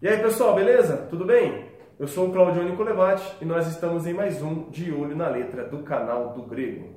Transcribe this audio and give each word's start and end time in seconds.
E 0.00 0.06
aí 0.06 0.18
pessoal, 0.18 0.54
beleza? 0.54 1.08
Tudo 1.10 1.24
bem? 1.24 1.64
Eu 1.98 2.06
sou 2.06 2.28
o 2.28 2.32
Claudio 2.32 2.62
Nicolevati 2.62 3.36
e 3.42 3.44
nós 3.44 3.66
estamos 3.66 4.06
em 4.06 4.14
mais 4.14 4.40
um 4.40 4.70
De 4.70 4.92
Olho 4.92 5.16
na 5.16 5.28
Letra 5.28 5.64
do 5.64 5.78
canal 5.82 6.34
do 6.34 6.42
Grego. 6.42 6.90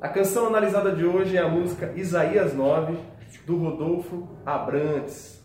A 0.00 0.08
canção 0.08 0.48
analisada 0.48 0.90
de 0.90 1.04
hoje 1.04 1.36
é 1.36 1.40
a 1.40 1.48
música 1.48 1.92
Isaías 1.94 2.52
9, 2.52 2.96
do 3.46 3.56
Rodolfo 3.58 4.28
Abrantes. 4.44 5.40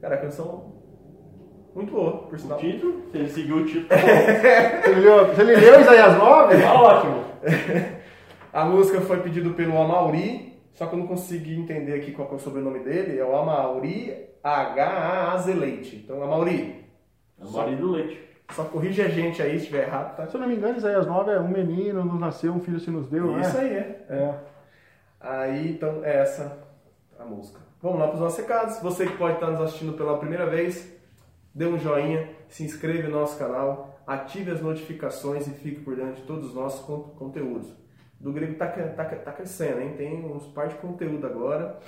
Cara, 0.00 0.14
a 0.14 0.18
canção 0.18 0.80
muito 1.74 1.92
boa, 1.92 2.22
por 2.22 2.38
sinal. 2.38 2.56
O 2.56 2.60
título? 2.62 3.02
Se 3.10 3.18
ele 3.18 3.28
seguiu 3.28 3.56
o 3.56 3.66
título, 3.66 3.88
Você 4.82 4.94
leu, 4.94 5.26
você 5.26 5.42
leu 5.42 5.80
Isaías 5.80 6.16
9? 6.16 6.62
tá 6.62 6.82
ótimo. 6.82 7.24
A 8.50 8.64
música 8.64 8.98
foi 9.02 9.18
pedida 9.20 9.50
pelo 9.50 9.76
Amauri, 9.76 10.58
só 10.72 10.86
que 10.86 10.94
eu 10.94 11.00
não 11.00 11.06
consegui 11.06 11.54
entender 11.54 11.92
aqui 11.92 12.12
qual 12.12 12.28
que 12.28 12.34
é 12.34 12.36
o 12.38 12.40
sobrenome 12.40 12.78
dele. 12.78 13.18
É 13.18 13.24
o 13.24 13.36
Amauri 13.36 14.31
H-A-A-Z 14.42 15.52
Leite. 15.54 15.96
Então, 15.96 16.22
Amauri, 16.22 16.84
É 17.40 17.76
do 17.76 17.90
leite. 17.90 18.20
só 18.52 18.64
corrige 18.64 19.02
a 19.02 19.08
gente 19.08 19.40
aí 19.42 19.52
se 19.52 19.56
estiver 19.64 19.86
errado, 19.86 20.16
tá? 20.16 20.26
Se 20.26 20.36
eu 20.36 20.40
não 20.40 20.48
me 20.48 20.56
engano, 20.56 20.76
Isaías 20.78 21.06
9 21.06 21.30
é 21.32 21.40
um 21.40 21.48
menino, 21.48 22.04
nos 22.04 22.20
nasceu, 22.20 22.52
um 22.52 22.60
filho 22.60 22.78
se 22.80 22.90
nos 22.90 23.08
deu, 23.08 23.38
Isso 23.40 23.56
né? 23.56 23.60
aí, 23.60 23.74
é. 23.74 24.06
é. 24.10 24.34
Aí, 25.20 25.70
então, 25.72 26.04
é 26.04 26.18
essa 26.18 26.58
a 27.18 27.24
música. 27.24 27.60
Vamos 27.80 27.98
lá 27.98 28.06
para 28.06 28.14
os 28.14 28.20
nossos 28.20 28.38
recados. 28.38 28.78
Você 28.80 29.06
que 29.06 29.16
pode 29.16 29.34
estar 29.34 29.50
nos 29.50 29.60
assistindo 29.60 29.92
pela 29.94 30.18
primeira 30.18 30.46
vez, 30.46 30.92
dê 31.54 31.66
um 31.66 31.78
joinha, 31.78 32.28
se 32.48 32.62
inscreve 32.64 33.04
no 33.08 33.20
nosso 33.20 33.38
canal, 33.38 34.00
ative 34.06 34.50
as 34.50 34.60
notificações 34.60 35.46
e 35.46 35.50
fique 35.50 35.80
por 35.80 35.96
dentro 35.96 36.14
de 36.16 36.22
todos 36.22 36.46
os 36.48 36.54
nossos 36.54 36.84
con- 36.84 37.14
conteúdos. 37.16 37.72
Do 38.20 38.32
Grego 38.32 38.54
tá, 38.54 38.68
cre- 38.68 38.90
tá, 38.90 39.04
tá 39.04 39.32
crescendo, 39.32 39.80
hein? 39.80 39.94
Tem 39.96 40.24
uns 40.24 40.46
par 40.48 40.68
de 40.68 40.74
conteúdo 40.76 41.26
agora. 41.26 41.78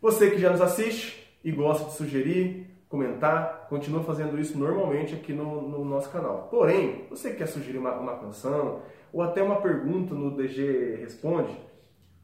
Você 0.00 0.30
que 0.30 0.38
já 0.38 0.50
nos 0.50 0.60
assiste 0.60 1.26
e 1.42 1.50
gosta 1.50 1.86
de 1.86 1.92
sugerir, 1.92 2.66
comentar, 2.88 3.66
continua 3.68 4.02
fazendo 4.02 4.38
isso 4.38 4.58
normalmente 4.58 5.14
aqui 5.14 5.32
no, 5.32 5.62
no 5.62 5.84
nosso 5.84 6.10
canal. 6.10 6.48
Porém, 6.50 7.06
você 7.10 7.30
que 7.30 7.36
quer 7.36 7.46
sugerir 7.46 7.78
uma, 7.78 7.94
uma 7.94 8.16
canção 8.16 8.80
ou 9.12 9.22
até 9.22 9.42
uma 9.42 9.60
pergunta 9.60 10.14
no 10.14 10.36
DG 10.36 10.96
Responde, 11.00 11.56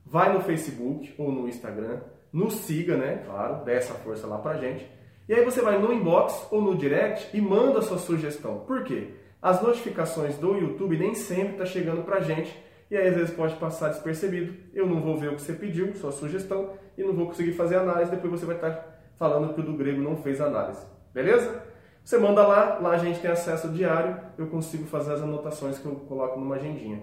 vai 0.04 0.32
no 0.32 0.40
Facebook 0.40 1.14
ou 1.18 1.32
no 1.32 1.48
Instagram, 1.48 2.00
nos 2.32 2.54
siga, 2.54 2.96
né? 2.96 3.22
Claro, 3.24 3.64
dê 3.64 3.72
essa 3.72 3.94
força 3.94 4.26
lá 4.26 4.38
pra 4.38 4.56
gente. 4.56 4.88
E 5.28 5.34
aí 5.34 5.44
você 5.44 5.60
vai 5.60 5.78
no 5.78 5.92
inbox 5.92 6.48
ou 6.50 6.60
no 6.60 6.76
direct 6.76 7.34
e 7.36 7.40
manda 7.40 7.78
a 7.78 7.82
sua 7.82 7.98
sugestão. 7.98 8.60
Por 8.66 8.84
quê? 8.84 9.14
As 9.40 9.62
notificações 9.62 10.36
do 10.36 10.56
YouTube 10.56 10.96
nem 10.96 11.14
sempre 11.14 11.56
tá 11.56 11.64
chegando 11.64 12.02
pra 12.04 12.20
gente 12.20 12.56
e 12.92 12.96
aí 12.98 13.08
às 13.08 13.14
vezes 13.14 13.30
pode 13.34 13.54
passar 13.54 13.88
despercebido. 13.88 14.52
Eu 14.74 14.86
não 14.86 15.00
vou 15.00 15.16
ver 15.16 15.30
o 15.30 15.36
que 15.36 15.40
você 15.40 15.54
pediu, 15.54 15.94
sua 15.94 16.12
sugestão, 16.12 16.74
e 16.96 17.02
não 17.02 17.14
vou 17.14 17.24
conseguir 17.24 17.52
fazer 17.52 17.76
análise, 17.76 18.10
depois 18.10 18.30
você 18.30 18.44
vai 18.44 18.56
estar 18.56 19.00
falando 19.18 19.54
que 19.54 19.60
o 19.60 19.64
do 19.64 19.72
grego 19.72 20.02
não 20.02 20.14
fez 20.16 20.42
análise. 20.42 20.84
Beleza? 21.14 21.62
Você 22.04 22.18
manda 22.18 22.46
lá, 22.46 22.78
lá 22.82 22.90
a 22.90 22.98
gente 22.98 23.18
tem 23.18 23.30
acesso 23.30 23.70
diário, 23.70 24.18
eu 24.36 24.46
consigo 24.48 24.84
fazer 24.84 25.14
as 25.14 25.22
anotações 25.22 25.78
que 25.78 25.86
eu 25.86 25.94
coloco 26.06 26.38
numa 26.38 26.56
agendinha. 26.56 27.00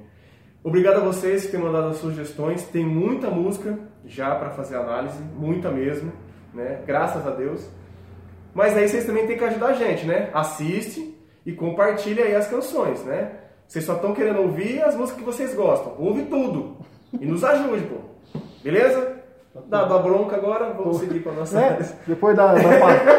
Obrigado 0.63 0.97
a 0.97 1.03
vocês 1.03 1.47
que 1.47 1.53
têm 1.53 1.59
mandado 1.59 1.87
as 1.87 1.97
sugestões. 1.97 2.65
Tem 2.65 2.85
muita 2.85 3.31
música 3.31 3.79
já 4.05 4.35
para 4.35 4.51
fazer 4.51 4.75
análise, 4.75 5.19
muita 5.35 5.71
mesmo, 5.71 6.13
né? 6.53 6.83
Graças 6.85 7.25
a 7.25 7.31
Deus. 7.31 7.67
Mas 8.53 8.77
aí 8.77 8.87
vocês 8.87 9.05
também 9.05 9.25
têm 9.25 9.39
que 9.39 9.43
ajudar 9.43 9.69
a 9.69 9.73
gente, 9.73 10.05
né? 10.05 10.29
Assiste 10.35 11.17
e 11.43 11.51
compartilha 11.51 12.25
aí 12.25 12.35
as 12.35 12.47
canções, 12.47 13.03
né? 13.05 13.48
Vocês 13.69 13.85
só 13.85 13.93
estão 13.93 14.15
querendo 14.15 14.41
ouvir 14.41 14.81
as 14.81 14.95
músicas 14.95 15.19
que 15.19 15.25
vocês 15.25 15.53
gostam. 15.53 15.93
Ouve 15.99 16.23
tudo. 16.23 16.77
E 17.13 17.23
nos 17.23 17.43
ajude, 17.43 17.83
pô. 17.83 17.97
Beleza? 18.63 19.17
Dá, 19.67 19.85
dá 19.85 19.99
bronca 19.99 20.37
agora, 20.37 20.73
vamos 20.73 20.97
seguir 20.97 21.19
com 21.19 21.29
a 21.29 21.33
nossa 21.33 21.55
análise. 21.55 21.93
Depois, 22.07 22.35
da, 22.35 22.55
da 22.55 22.59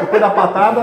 depois 0.01 0.19
da 0.19 0.29
patada, 0.29 0.81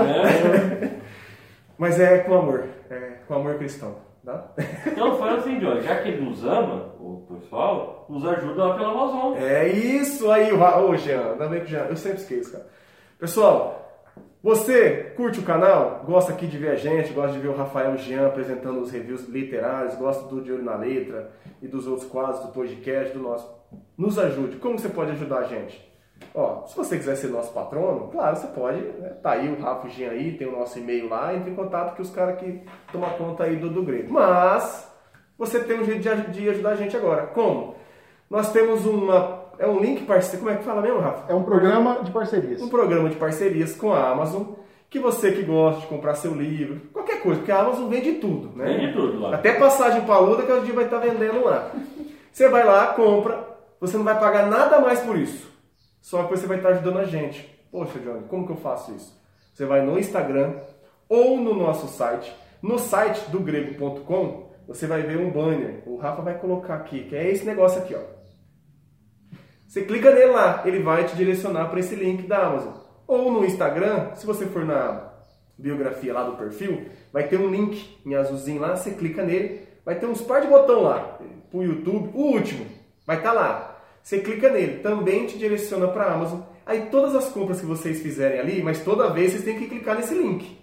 Mas 1.77 1.99
é 1.99 2.17
com 2.17 2.33
amor. 2.33 2.63
É 2.89 3.17
com 3.27 3.35
amor 3.35 3.59
cristão, 3.59 3.97
tá? 4.25 4.47
Então 4.87 5.15
foi 5.19 5.29
assim, 5.37 5.59
Johnny, 5.59 5.81
já 5.81 5.97
que 5.97 6.09
ele 6.09 6.25
nos 6.25 6.43
ama, 6.43 6.95
o 6.99 7.27
pessoal, 7.29 8.07
nos 8.09 8.25
ajuda 8.25 8.65
lá 8.65 8.75
pela 8.75 8.89
Amazon. 8.89 9.37
É 9.37 9.67
isso 9.67 10.31
aí, 10.31 10.51
Ô, 10.51 10.95
Jean, 10.95 11.33
ainda 11.33 11.47
bem 11.47 11.59
que 11.59 11.67
o 11.67 11.69
Jean, 11.69 11.85
eu 11.85 11.95
sempre 11.95 12.21
esqueço, 12.21 12.53
cara. 12.53 12.65
Pessoal, 13.19 13.78
você 14.41 15.13
curte 15.15 15.39
o 15.39 15.43
canal? 15.43 16.03
Gosta 16.05 16.31
aqui 16.31 16.47
de 16.47 16.57
ver 16.57 16.71
a 16.71 16.75
gente, 16.75 17.13
gosta 17.13 17.33
de 17.33 17.39
ver 17.39 17.49
o 17.49 17.55
Rafael 17.55 17.97
Jean 17.97 18.27
apresentando 18.27 18.79
os 18.79 18.91
reviews 18.91 19.27
literários, 19.27 19.95
gosta 19.95 20.27
do 20.27 20.41
De 20.41 20.51
Olho 20.51 20.63
na 20.63 20.75
Letra 20.75 21.31
e 21.61 21.67
dos 21.67 21.87
outros 21.87 22.09
quadros 22.09 22.39
do 22.41 22.53
podcast, 22.53 23.13
do 23.13 23.21
nosso. 23.21 23.49
Nos 23.97 24.17
ajude. 24.17 24.57
Como 24.57 24.79
você 24.79 24.89
pode 24.89 25.11
ajudar 25.11 25.39
a 25.39 25.43
gente? 25.43 25.89
Ó, 26.33 26.65
se 26.65 26.75
você 26.75 26.97
quiser 26.97 27.15
ser 27.15 27.27
nosso 27.27 27.51
patrono, 27.53 28.07
claro, 28.09 28.35
você 28.35 28.47
pode. 28.47 28.81
Né? 28.81 29.09
Tá 29.21 29.31
aí 29.31 29.51
o 29.51 29.59
Rafa 29.59 29.89
Jean 29.89 30.11
aí, 30.11 30.37
tem 30.37 30.47
o 30.47 30.57
nosso 30.57 30.77
e-mail 30.79 31.09
lá, 31.09 31.33
entre 31.33 31.51
em 31.51 31.55
contato 31.55 31.95
com 31.95 32.01
os 32.01 32.09
caras 32.09 32.39
que 32.39 32.61
tomam 32.91 33.09
conta 33.11 33.43
aí 33.43 33.55
do, 33.55 33.69
do 33.69 33.83
grego. 33.83 34.13
Mas, 34.13 34.89
você 35.37 35.59
tem 35.59 35.79
um 35.79 35.85
jeito 35.85 36.01
de, 36.01 36.31
de 36.31 36.49
ajudar 36.49 36.71
a 36.71 36.75
gente 36.75 36.95
agora. 36.95 37.27
Como? 37.27 37.75
Nós 38.29 38.51
temos 38.51 38.85
uma. 38.85 39.38
É 39.59 39.67
um 39.67 39.79
link 39.79 40.05
parceiro. 40.05 40.39
Como 40.39 40.55
é 40.55 40.57
que 40.57 40.63
fala 40.63 40.81
mesmo, 40.81 40.99
Rafa? 40.99 41.31
é 41.31 41.35
um 41.35 41.43
programa 41.43 42.01
de 42.01 42.11
parcerias. 42.11 42.61
Um 42.61 42.69
programa 42.69 43.09
de 43.09 43.17
parcerias 43.17 43.75
com 43.75 43.91
a 43.93 44.09
Amazon. 44.09 44.43
Que 44.89 44.97
você 44.97 45.31
que 45.31 45.43
gosta 45.43 45.81
de 45.81 45.87
comprar 45.87 46.15
seu 46.15 46.33
livro, 46.33 46.81
qualquer 46.91 47.21
coisa, 47.21 47.39
porque 47.39 47.51
a 47.51 47.59
Amazon 47.59 47.87
vende 47.89 48.13
tudo, 48.13 48.57
né? 48.57 48.65
Vende 48.65 48.93
tudo 48.93 49.19
lá. 49.19 49.35
Até 49.35 49.53
passagem 49.53 50.01
para 50.01 50.17
Luda 50.17 50.41
que 50.41 50.51
a 50.51 50.59
gente 50.61 50.71
vai 50.71 50.85
estar 50.85 50.97
vendendo 50.97 51.45
lá. 51.45 51.71
Você 52.31 52.49
vai 52.49 52.65
lá, 52.65 52.87
compra, 52.87 53.45
você 53.79 53.97
não 53.97 54.03
vai 54.03 54.19
pagar 54.19 54.47
nada 54.47 54.79
mais 54.79 55.01
por 55.01 55.15
isso. 55.15 55.47
Só 56.01 56.23
que 56.23 56.31
você 56.31 56.47
vai 56.47 56.57
estar 56.57 56.69
ajudando 56.69 56.97
a 56.97 57.05
gente. 57.05 57.47
Poxa, 57.71 57.99
Johnny, 57.99 58.23
como 58.27 58.47
que 58.47 58.53
eu 58.53 58.57
faço 58.57 58.91
isso? 58.95 59.15
Você 59.53 59.63
vai 59.65 59.85
no 59.85 59.99
Instagram 59.99 60.53
ou 61.07 61.37
no 61.37 61.53
nosso 61.53 61.87
site. 61.87 62.35
No 62.61 62.79
site 62.79 63.29
do 63.29 63.39
grego.com, 63.39 64.49
você 64.67 64.87
vai 64.87 65.03
ver 65.03 65.17
um 65.19 65.29
banner. 65.29 65.83
O 65.85 65.97
Rafa 65.97 66.21
vai 66.23 66.37
colocar 66.39 66.75
aqui, 66.75 67.03
que 67.03 67.15
é 67.15 67.29
esse 67.29 67.45
negócio 67.45 67.81
aqui, 67.81 67.93
ó. 67.93 68.18
Você 69.69 69.83
clica 69.83 70.11
nele 70.11 70.31
lá, 70.31 70.63
ele 70.65 70.81
vai 70.81 71.05
te 71.05 71.15
direcionar 71.15 71.69
para 71.69 71.79
esse 71.79 71.93
link 71.93 72.23
da 72.23 72.47
Amazon. 72.47 72.73
Ou 73.05 73.31
no 73.31 73.45
Instagram, 73.45 74.15
se 74.15 74.25
você 74.25 74.47
for 74.47 74.65
na 74.65 75.11
biografia 75.55 76.11
lá 76.11 76.23
do 76.23 76.35
perfil, 76.37 76.87
vai 77.13 77.27
ter 77.27 77.39
um 77.39 77.51
link 77.51 77.99
em 78.03 78.15
azulzinho 78.15 78.59
lá, 78.59 78.75
você 78.75 78.89
clica 78.89 79.23
nele, 79.23 79.61
vai 79.85 79.93
ter 79.93 80.07
uns 80.07 80.21
par 80.21 80.41
de 80.41 80.47
botão 80.47 80.81
lá, 80.81 81.19
pro 81.51 81.61
YouTube, 81.61 82.09
o 82.15 82.33
último, 82.33 82.65
vai 83.05 83.17
estar 83.17 83.31
lá. 83.31 83.79
Você 84.01 84.17
clica 84.17 84.49
nele, 84.49 84.79
também 84.79 85.27
te 85.27 85.37
direciona 85.37 85.87
para 85.87 86.05
a 86.05 86.13
Amazon. 86.15 86.39
Aí 86.65 86.87
todas 86.89 87.13
as 87.13 87.29
compras 87.29 87.59
que 87.59 87.67
vocês 87.67 88.01
fizerem 88.01 88.39
ali, 88.39 88.63
mas 88.63 88.83
toda 88.83 89.13
vez 89.13 89.33
vocês 89.33 89.43
têm 89.43 89.59
que 89.59 89.67
clicar 89.67 89.95
nesse 89.97 90.15
link. 90.15 90.57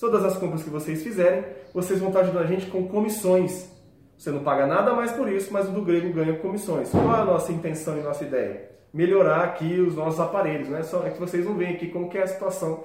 Todas 0.00 0.24
as 0.24 0.36
compras 0.36 0.64
que 0.64 0.70
vocês 0.70 1.04
fizerem, 1.04 1.44
vocês 1.72 2.00
vão 2.00 2.08
estar 2.08 2.22
ajudando 2.22 2.42
a 2.42 2.48
gente 2.48 2.66
com 2.66 2.88
comissões. 2.88 3.70
Você 4.20 4.30
não 4.30 4.40
paga 4.44 4.66
nada 4.66 4.92
mais 4.92 5.12
por 5.12 5.32
isso, 5.32 5.50
mas 5.50 5.66
o 5.66 5.72
do 5.72 5.80
grego 5.80 6.12
ganha 6.12 6.36
comissões. 6.36 6.90
Qual 6.90 7.16
é 7.16 7.20
a 7.20 7.24
nossa 7.24 7.50
intenção 7.52 7.98
e 7.98 8.02
nossa 8.02 8.22
ideia? 8.22 8.70
Melhorar 8.92 9.44
aqui 9.44 9.80
os 9.80 9.94
nossos 9.94 10.20
aparelhos, 10.20 10.68
né? 10.68 10.82
Só 10.82 11.06
é 11.06 11.10
que 11.10 11.18
vocês 11.18 11.46
não 11.46 11.54
veem 11.54 11.72
aqui 11.74 11.88
como 11.88 12.10
que 12.10 12.18
é 12.18 12.22
a 12.24 12.26
situação 12.26 12.84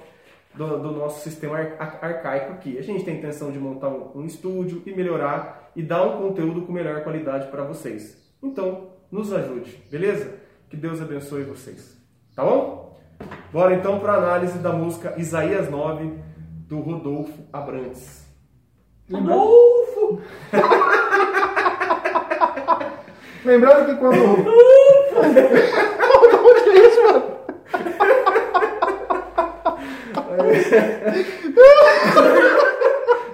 do, 0.54 0.78
do 0.78 0.92
nosso 0.92 1.20
sistema 1.22 1.58
ar- 1.58 1.76
ar- 1.78 1.98
arcaico 2.00 2.52
aqui. 2.54 2.78
A 2.78 2.82
gente 2.82 3.04
tem 3.04 3.16
a 3.16 3.18
intenção 3.18 3.50
de 3.52 3.58
montar 3.58 3.88
um, 3.90 4.12
um 4.14 4.24
estúdio 4.24 4.82
e 4.86 4.94
melhorar 4.94 5.72
e 5.76 5.82
dar 5.82 6.04
um 6.06 6.22
conteúdo 6.26 6.62
com 6.62 6.72
melhor 6.72 7.02
qualidade 7.02 7.48
para 7.50 7.64
vocês. 7.64 8.16
Então, 8.42 8.92
nos 9.12 9.30
ajude, 9.30 9.76
beleza? 9.90 10.36
Que 10.70 10.76
Deus 10.76 11.02
abençoe 11.02 11.42
vocês. 11.42 11.98
Tá 12.34 12.42
bom? 12.44 12.96
Bora 13.52 13.74
então 13.74 14.00
para 14.00 14.14
a 14.14 14.16
análise 14.16 14.58
da 14.58 14.72
música 14.72 15.12
Isaías 15.18 15.70
9 15.70 16.14
do 16.66 16.80
Rodolfo 16.80 17.42
Abrantes. 17.52 18.24
Rodolfo! 19.12 20.22
Lembrando 23.46 23.86
que 23.86 23.94
quando. 23.94 24.18
Onde 26.44 26.68
é 26.68 26.86
isso, 26.86 27.00
mano? 27.04 27.22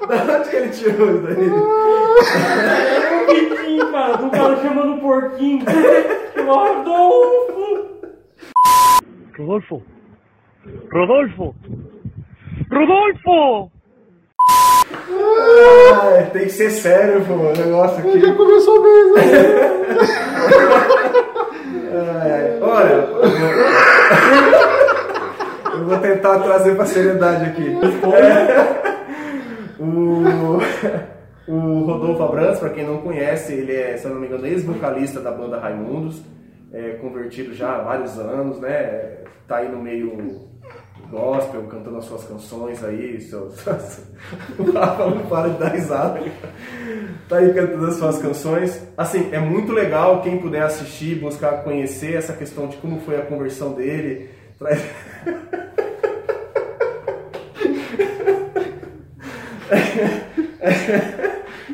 Da 0.07 0.17
onde 0.37 0.51
que 0.51 0.57
ele 0.57 0.69
tirou 0.69 1.09
isso 1.11 1.23
daí? 1.23 1.49
É 2.99 3.11
um 3.23 3.27
biquinho, 3.27 3.91
cara, 3.91 4.17
do 4.19 4.31
cara 4.31 4.57
chamando 4.57 5.01
porquinho. 5.01 5.65
Chama 6.35 6.53
Rodolfo! 6.53 7.69
Rodolfo. 9.39 9.83
Rodolfo. 10.93 11.55
Rodolfo! 12.71 13.73
Ah, 15.15 16.27
tem 16.33 16.45
que 16.45 16.51
ser 16.53 16.71
sério, 16.71 17.25
pô, 17.25 17.35
o 17.35 17.53
negócio 17.53 17.99
aqui. 17.99 18.21
Já 18.21 18.35
começou 18.35 18.83
mesmo. 18.83 19.15
Ai, 21.95 22.59
olha, 22.61 22.93
eu 22.93 23.07
vou, 23.07 23.21
eu 25.81 25.85
vou 25.87 25.99
tentar 25.99 26.39
trazer 26.41 26.75
pra 26.75 26.87
seriedade 26.87 27.45
aqui. 27.47 27.77
O, 29.79 30.59
o 31.49 31.85
Rodolfo 31.85 32.23
Abrantes, 32.23 32.61
para 32.61 32.71
quem 32.71 32.87
não 32.87 32.99
conhece, 32.99 33.53
ele 33.53 33.75
é, 33.75 33.97
se 33.97 34.07
eu 34.07 34.13
não 34.13 34.21
me 34.21 34.27
engano, 34.29 34.47
ex-vocalista 34.47 35.21
da 35.21 35.33
banda 35.33 35.59
Raimundos, 35.59 36.23
é, 36.73 36.91
convertido 37.01 37.53
já 37.53 37.75
há 37.75 37.79
vários 37.83 38.19
anos, 38.19 38.61
né? 38.61 39.19
Tá 39.49 39.57
aí 39.57 39.69
no 39.69 39.83
meio 39.83 40.52
gospel, 41.13 41.63
cantando 41.65 41.99
as 41.99 42.07
suas 42.07 42.25
canções 42.25 42.83
aí, 42.83 43.21
seus... 43.21 43.55
o 44.59 44.73
Rafa 44.73 45.07
não 45.07 45.27
para 45.27 45.51
de 45.51 45.59
dar 45.59 45.69
risada. 45.69 46.21
Tá 47.29 47.37
aí 47.37 47.53
cantando 47.53 47.87
as 47.87 47.95
suas 47.97 48.19
canções. 48.19 48.83
Assim, 48.97 49.29
é 49.31 49.39
muito 49.39 49.73
legal 49.73 50.23
quem 50.23 50.39
puder 50.39 50.63
assistir, 50.63 51.17
buscar 51.21 51.63
conhecer 51.63 52.15
essa 52.15 52.33
questão 52.33 52.67
de 52.67 52.79
como 52.79 53.01
foi 53.03 53.17
a 53.17 53.23
conversão 53.27 53.75
dele. 53.75 54.31
Traz- 54.59 54.83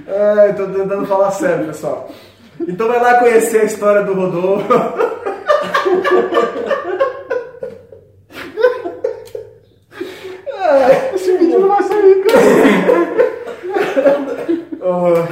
Ai, 0.07 0.55
tô 0.57 0.67
tentando 0.67 1.07
falar 1.07 1.31
sério, 1.33 1.67
pessoal. 1.67 2.11
Então 2.67 2.89
vai 2.89 3.01
lá 3.01 3.19
conhecer 3.21 3.61
a 3.61 3.65
história 3.65 4.03
do 4.03 4.15
Rodolfo. 4.15 4.67
Esse 11.15 11.37
vídeo 11.37 11.61
não 11.61 11.69
vai 11.69 11.83
sair, 11.83 12.25
cara. 12.25 12.39
Ô, 14.81 15.15
a 15.17 15.29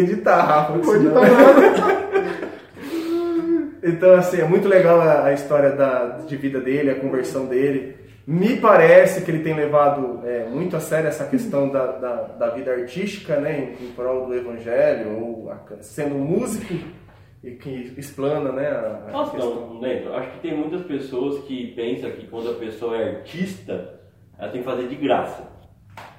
gente 0.00 0.15
editar, 0.26 0.42
Rafa. 0.42 0.72
Não 0.72 0.96
editar 0.96 1.20
nada. 1.20 2.06
Então, 3.82 4.14
assim, 4.14 4.40
é 4.40 4.44
muito 4.44 4.66
legal 4.68 5.00
a, 5.00 5.26
a 5.26 5.32
história 5.32 5.70
da, 5.70 6.18
de 6.26 6.36
vida 6.36 6.60
dele, 6.60 6.90
a 6.90 6.96
conversão 6.96 7.46
dele. 7.46 7.94
Me 8.26 8.56
parece 8.56 9.24
que 9.24 9.30
ele 9.30 9.44
tem 9.44 9.54
levado 9.54 10.22
é, 10.26 10.44
muito 10.48 10.76
a 10.76 10.80
sério 10.80 11.06
essa 11.08 11.24
questão 11.26 11.68
da, 11.68 11.86
da, 11.92 12.14
da 12.22 12.50
vida 12.50 12.72
artística, 12.72 13.36
né, 13.38 13.76
em, 13.80 13.84
em 13.86 13.92
prol 13.92 14.26
do 14.26 14.34
evangelho, 14.34 15.16
ou 15.16 15.50
a- 15.52 15.60
sendo 15.80 16.16
um 16.16 16.24
músico 16.24 16.74
e 17.44 17.52
que 17.52 17.94
explana, 17.96 18.50
né, 18.50 18.66
a, 18.68 19.04
a 19.08 19.12
Nossa, 19.12 19.30
questão. 19.30 19.54
não, 19.74 19.80
Neto, 19.80 20.12
acho 20.14 20.30
que 20.32 20.40
tem 20.40 20.56
muitas 20.58 20.82
pessoas 20.82 21.44
que 21.44 21.68
pensam 21.76 22.10
que 22.10 22.26
quando 22.26 22.50
a 22.50 22.54
pessoa 22.54 22.96
é 22.96 23.10
artista, 23.18 24.00
ela 24.36 24.50
tem 24.50 24.60
que 24.62 24.66
fazer 24.68 24.88
de 24.88 24.96
graça. 24.96 25.44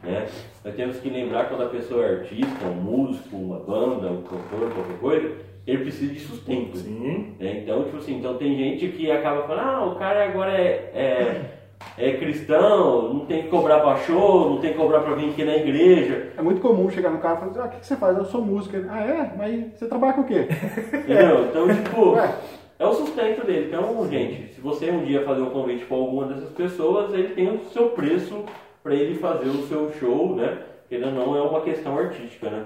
Né? 0.03 0.27
Nós 0.63 0.75
temos 0.75 0.97
que 0.99 1.09
lembrar 1.09 1.45
que 1.45 1.55
quando 1.55 1.63
a 1.63 1.69
pessoa 1.69 2.05
é 2.05 2.09
artista, 2.19 2.65
um 2.65 2.75
músico, 2.75 3.35
uma 3.35 3.59
banda, 3.59 4.11
um 4.11 4.21
cantor, 4.21 4.71
qualquer 4.73 4.99
coisa, 4.99 5.31
ele 5.65 5.79
precisa 5.79 6.13
de 6.13 6.19
sustento. 6.19 6.77
Sim. 6.77 7.35
né? 7.39 7.61
Então, 7.63 7.83
tipo 7.83 7.97
assim, 7.97 8.17
então 8.17 8.37
tem 8.37 8.55
gente 8.55 8.87
que 8.89 9.11
acaba 9.11 9.43
falando, 9.43 9.67
ah, 9.67 9.85
o 9.85 9.95
cara 9.95 10.23
agora 10.25 10.53
é, 10.53 10.91
é, 10.93 11.41
é 11.97 12.11
cristão, 12.13 13.13
não 13.13 13.25
tem 13.25 13.43
que 13.43 13.49
cobrar 13.49 13.79
pra 13.79 13.97
show, 13.97 14.51
não 14.51 14.57
tem 14.59 14.71
que 14.71 14.77
cobrar 14.77 15.01
pra 15.01 15.15
vir 15.15 15.31
aqui 15.31 15.43
na 15.43 15.57
igreja. 15.57 16.31
É 16.37 16.41
muito 16.41 16.61
comum 16.61 16.89
chegar 16.89 17.09
no 17.09 17.19
cara 17.19 17.35
e 17.35 17.39
falar 17.39 17.51
assim, 17.51 17.59
ah, 17.59 17.65
o 17.65 17.69
que 17.69 17.79
que 17.79 17.87
você 17.87 17.95
faz? 17.97 18.17
Eu 18.17 18.25
sou 18.25 18.41
músico. 18.41 18.77
Ah, 18.89 19.01
é? 19.01 19.33
Mas 19.37 19.73
você 19.73 19.87
trabalha 19.87 20.13
com 20.13 20.21
o 20.21 20.27
quê? 20.27 20.47
Entendeu? 20.93 21.45
Então, 21.49 21.67
tipo, 21.67 22.11
Ué. 22.15 22.33
é 22.79 22.85
o 22.85 22.93
sustento 22.93 23.45
dele. 23.45 23.67
Então, 23.67 24.07
gente, 24.09 24.53
se 24.53 24.61
você 24.61 24.89
um 24.89 25.03
dia 25.03 25.25
fazer 25.25 25.41
um 25.41 25.49
convite 25.49 25.83
para 25.83 25.97
alguma 25.97 26.27
dessas 26.27 26.51
pessoas, 26.51 27.13
ele 27.13 27.29
tem 27.29 27.49
o 27.49 27.65
seu 27.65 27.89
preço 27.89 28.45
para 28.87 28.95
ele 28.95 29.15
fazer 29.19 29.49
o 29.49 29.67
seu 29.67 29.91
show, 29.99 30.33
né? 30.37 30.59
Porque 30.87 30.97
não 30.97 31.35
é 31.35 31.41
uma 31.41 31.59
questão 31.59 31.97
artística, 31.99 32.49
né? 32.49 32.63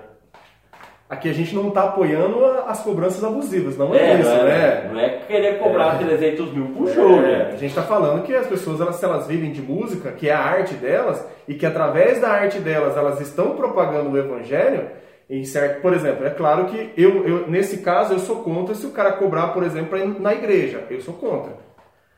Aqui 1.09 1.27
a 1.27 1.33
gente 1.33 1.53
não 1.55 1.69
está 1.69 1.85
apoiando 1.85 2.45
a- 2.45 2.65
as 2.67 2.81
cobranças 2.83 3.23
abusivas, 3.23 3.75
não 3.75 3.93
é, 3.93 4.19
isso, 4.19 4.29
não, 4.29 4.43
né? 4.43 4.51
é, 4.51 4.89
não 4.93 4.99
é 4.99 5.09
querer 5.27 5.57
cobrar 5.57 5.97
300 5.97 6.53
mil 6.53 6.67
por 6.67 6.87
show, 6.89 7.21
É, 7.23 7.35
A 7.35 7.45
né? 7.45 7.51
gente 7.57 7.65
está 7.71 7.81
falando 7.81 8.21
que 8.23 8.33
as 8.35 8.45
pessoas, 8.45 8.79
elas, 8.79 8.95
se 8.97 9.03
elas 9.03 9.25
vivem 9.27 9.51
de 9.51 9.61
música, 9.63 10.11
que 10.11 10.29
é 10.29 10.33
a 10.33 10.39
arte 10.39 10.75
delas, 10.75 11.25
e 11.47 11.55
que 11.55 11.65
através 11.65 12.21
da 12.21 12.29
arte 12.29 12.59
delas 12.59 12.95
elas 12.95 13.19
estão 13.19 13.55
propagando 13.55 14.11
o 14.11 14.17
evangelho, 14.17 14.87
em 15.27 15.43
certo, 15.43 15.81
por 15.81 15.91
exemplo, 15.93 16.25
é 16.25 16.29
claro 16.29 16.65
que 16.65 16.93
eu, 16.95 17.27
eu, 17.27 17.47
nesse 17.47 17.79
caso, 17.79 18.13
eu 18.13 18.19
sou 18.19 18.37
contra 18.43 18.75
se 18.75 18.85
o 18.85 18.91
cara 18.91 19.13
cobrar, 19.13 19.47
por 19.47 19.63
exemplo, 19.63 19.97
na 20.19 20.33
igreja. 20.33 20.83
Eu 20.89 21.01
sou 21.01 21.15
contra. 21.15 21.53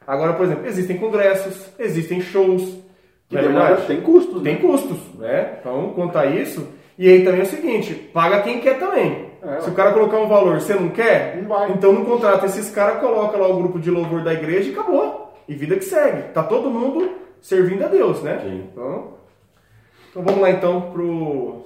Agora, 0.06 0.34
por 0.34 0.46
exemplo, 0.46 0.68
existem 0.68 0.98
congressos, 0.98 1.72
existem 1.80 2.20
shows. 2.22 2.84
É 3.38 3.42
demanda, 3.42 3.76
tem 3.88 4.02
custos, 4.02 4.42
né? 4.42 4.52
Tem 4.52 4.62
custos, 4.62 4.98
né? 5.20 5.58
Então, 5.60 5.92
quanto 5.96 6.18
a 6.18 6.26
isso, 6.26 6.68
e 6.98 7.08
aí 7.10 7.24
também 7.24 7.42
é 7.42 7.44
o 7.44 7.48
seguinte, 7.48 7.94
paga 8.14 8.42
quem 8.42 8.60
quer 8.60 8.78
também. 8.80 9.32
É, 9.42 9.60
Se 9.62 9.70
o 9.70 9.74
cara 9.74 9.92
colocar 9.94 10.18
um 10.20 10.28
valor, 10.28 10.60
você 10.62 10.74
não 10.74 10.90
quer? 10.90 11.38
Não 11.42 11.50
vai. 11.50 11.72
Então 11.72 11.92
não 11.92 12.06
contrata 12.06 12.46
esses 12.46 12.70
caras, 12.72 13.00
coloca 13.02 13.38
lá 13.38 13.48
o 13.48 13.58
grupo 13.58 13.80
de 13.80 13.92
louvor 13.92 14.24
da 14.24 14.34
igreja 14.34 14.70
e 14.70 14.74
acabou. 14.74 15.34
E 15.48 15.54
vida 15.54 15.76
que 15.76 15.84
segue. 15.84 16.32
Tá 16.34 16.42
todo 16.44 16.70
mundo 16.70 17.12
servindo 17.42 17.84
a 17.84 17.88
Deus, 17.90 18.22
né? 18.24 18.40
Sim. 18.42 18.70
Então, 18.72 19.14
então 20.10 20.24
vamos 20.24 20.40
lá 20.42 20.50
então 20.50 20.92
pro. 20.94 21.66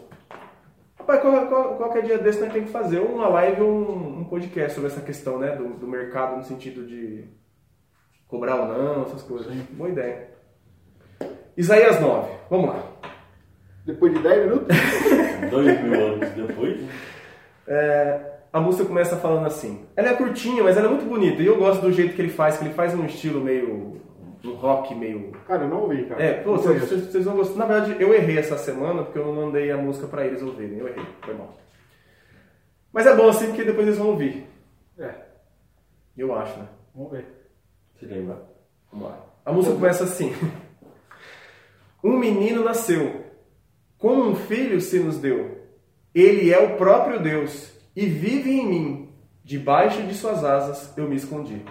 Rapaz, 0.97 1.21
qual- 1.21 1.45
qual- 1.47 1.75
qualquer 1.75 2.01
dia 2.03 2.17
desse 2.17 2.41
nós 2.41 2.51
temos 2.51 2.67
que 2.67 2.73
fazer 2.73 2.99
uma 2.99 3.27
live 3.27 3.61
ou 3.61 3.69
um, 3.69 4.19
um 4.21 4.23
podcast 4.23 4.73
sobre 4.73 4.89
essa 4.89 5.01
questão, 5.01 5.37
né? 5.37 5.51
Do, 5.55 5.69
do 5.75 5.87
mercado 5.87 6.35
no 6.37 6.43
sentido 6.43 6.83
de 6.85 7.25
cobrar 8.27 8.55
ou 8.55 8.67
não, 8.67 9.03
essas 9.03 9.21
coisas. 9.21 9.53
Boa 9.71 9.89
ideia. 9.89 10.29
Isaías 11.57 11.99
9, 11.99 12.29
vamos 12.49 12.67
lá. 12.69 12.83
Depois 13.85 14.13
de 14.13 14.19
10 14.21 14.45
minutos? 14.45 14.67
Dois 15.49 15.81
mil 15.83 15.93
anos 16.05 16.29
depois. 16.31 16.81
É, 17.67 18.19
a 18.53 18.59
música 18.59 18.85
começa 18.85 19.15
falando 19.17 19.45
assim. 19.47 19.85
Ela 19.95 20.09
é 20.09 20.13
curtinha, 20.15 20.63
mas 20.63 20.77
ela 20.77 20.87
é 20.87 20.89
muito 20.89 21.05
bonita. 21.07 21.41
E 21.41 21.45
eu 21.45 21.57
gosto 21.57 21.81
do 21.81 21.91
jeito 21.91 22.15
que 22.15 22.21
ele 22.21 22.29
faz, 22.31 22.57
que 22.57 22.65
ele 22.65 22.73
faz 22.73 22.93
um 22.93 23.05
estilo 23.05 23.41
meio. 23.41 24.01
um 24.43 24.53
rock 24.53 24.93
meio. 24.93 25.31
Cara, 25.47 25.63
eu 25.63 25.69
não 25.69 25.81
ouvi, 25.83 26.05
cara. 26.05 26.21
É, 26.21 26.33
pô, 26.41 26.51
Não 26.51 26.57
vocês, 26.57 26.81
vocês- 26.81 27.03
vocês 27.11 27.25
vão 27.25 27.35
gostar. 27.35 27.57
Na 27.59 27.65
verdade, 27.65 27.95
eu 28.01 28.13
errei 28.13 28.37
essa 28.37 28.57
semana 28.57 29.03
porque 29.03 29.17
eu 29.19 29.25
não 29.25 29.33
mandei 29.45 29.71
a 29.71 29.77
música 29.77 30.05
pra 30.07 30.25
eles 30.25 30.41
ouvirem. 30.41 30.77
Eu 30.77 30.87
errei, 30.87 31.05
foi 31.21 31.33
mal. 31.33 31.55
Mas 32.93 33.05
é 33.07 33.15
bom 33.15 33.29
assim 33.29 33.47
porque 33.47 33.63
depois 33.63 33.87
eles 33.87 33.97
vão 33.99 34.07
ouvir. 34.09 34.45
É, 34.99 35.11
Eu 36.17 36.33
acho, 36.35 36.57
né? 36.59 36.67
vamos 36.95 37.11
ver. 37.11 37.25
Se 37.99 38.05
lembra? 38.05 38.41
Vamos 38.91 39.07
lá. 39.09 39.25
A 39.45 39.51
música 39.51 39.75
começa 39.75 40.03
assim: 40.03 40.33
Um 42.03 42.17
menino 42.17 42.63
nasceu, 42.63 43.25
como 43.97 44.23
um 44.23 44.35
filho 44.35 44.79
se 44.79 44.99
nos 44.99 45.17
deu. 45.17 45.57
Ele 46.13 46.53
é 46.53 46.59
o 46.59 46.77
próprio 46.77 47.19
Deus 47.19 47.71
e 47.95 48.05
vive 48.05 48.51
em 48.51 48.67
mim. 48.67 49.09
Debaixo 49.43 50.03
de 50.03 50.13
suas 50.13 50.43
asas 50.43 50.95
eu 50.97 51.07
me 51.07 51.15
escondi. 51.15 51.63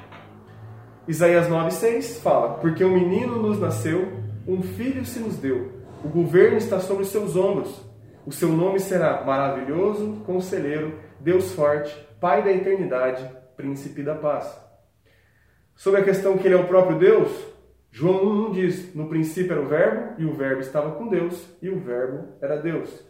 Isaías 1.07 1.49
9,6 1.49 2.21
fala: 2.21 2.55
Porque 2.55 2.85
um 2.85 2.95
menino 2.95 3.41
nos 3.41 3.61
nasceu, 3.61 4.13
um 4.47 4.63
filho 4.63 5.05
se 5.05 5.21
nos 5.21 5.37
deu. 5.37 5.73
O 6.05 6.09
governo 6.09 6.57
está 6.57 6.81
sobre 6.81 7.05
os 7.05 7.11
seus 7.11 7.37
ombros. 7.37 7.81
O 8.27 8.33
seu 8.33 8.49
nome 8.49 8.81
será 8.81 9.25
maravilhoso, 9.25 10.23
conselheiro, 10.27 10.99
Deus 11.21 11.53
forte, 11.53 11.95
Pai 12.21 12.43
da 12.43 12.51
eternidade, 12.51 13.31
príncipe 13.57 14.03
da 14.03 14.15
paz. 14.15 14.59
Sobre 15.75 16.01
a 16.01 16.05
questão 16.05 16.39
que 16.39 16.49
ele 16.49 16.55
é 16.55 16.59
o 16.59 16.67
próprio 16.67 16.99
Deus, 16.99 17.31
João 17.97 18.49
1 18.49 18.53
diz: 18.53 18.95
No 18.95 19.09
princípio 19.09 19.53
era 19.53 19.63
o 19.63 19.69
Verbo, 19.69 20.21
e 20.21 20.27
o 20.27 20.35
Verbo 20.35 20.61
estava 20.61 20.91
com 20.97 21.09
Deus, 21.09 21.49
e 21.63 21.71
o 21.71 21.81
Verbo 21.81 22.29
era 22.43 22.59
Deus. 22.59 23.03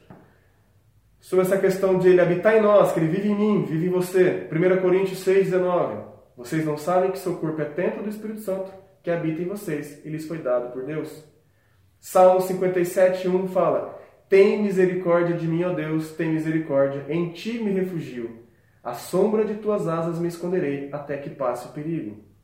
Sobre 1.18 1.44
essa 1.44 1.58
questão 1.58 1.98
de 1.98 2.08
ele 2.08 2.20
habitar 2.20 2.54
em 2.54 2.62
nós, 2.62 2.92
que 2.92 3.00
ele 3.00 3.08
vive 3.08 3.28
em 3.30 3.34
mim, 3.34 3.64
vive 3.64 3.86
em 3.86 3.90
você. 3.90 4.48
1 4.48 4.80
Coríntios 4.80 5.26
6,19. 5.26 6.04
Vocês 6.36 6.64
não 6.64 6.76
sabem 6.76 7.10
que 7.10 7.18
seu 7.18 7.34
corpo 7.34 7.60
é 7.60 7.64
templo 7.64 8.04
do 8.04 8.08
Espírito 8.08 8.42
Santo, 8.42 8.72
que 9.02 9.10
habita 9.10 9.42
em 9.42 9.48
vocês, 9.48 10.04
e 10.04 10.08
lhes 10.08 10.24
foi 10.24 10.38
dado 10.38 10.72
por 10.72 10.84
Deus. 10.84 11.24
Salmo 11.98 12.38
57,1 12.38 13.48
fala: 13.48 14.00
Tem 14.28 14.62
misericórdia 14.62 15.36
de 15.36 15.48
mim, 15.48 15.64
ó 15.64 15.72
Deus, 15.72 16.12
tem 16.12 16.30
misericórdia, 16.30 17.06
em 17.08 17.32
ti 17.32 17.58
me 17.58 17.72
refugio. 17.72 18.44
À 18.84 18.94
sombra 18.94 19.44
de 19.44 19.54
tuas 19.54 19.88
asas 19.88 20.20
me 20.20 20.28
esconderei, 20.28 20.90
até 20.92 21.16
que 21.16 21.30
passe 21.30 21.66
o 21.66 21.72
perigo. 21.72 22.35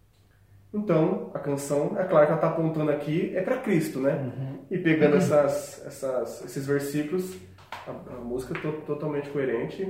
Então, 0.75 1.31
a 1.35 1.39
canção, 1.39 1.97
é 1.99 2.05
claro 2.05 2.27
que 2.27 2.33
ela 2.33 2.35
está 2.37 2.49
apontando 2.49 2.91
aqui, 2.91 3.33
é 3.37 3.43
para 3.43 3.59
Cristo, 3.59 4.01
né? 4.01 4.33
E 4.71 4.79
pegando 4.79 5.17
essas, 5.17 5.85
essas, 5.87 6.45
esses 6.47 6.67
versículos, 6.67 7.37
a, 7.87 7.91
a 7.91 8.21
música 8.21 8.57
é 8.57 8.61
to- 8.61 8.81
totalmente 8.87 9.29
coerente. 9.29 9.87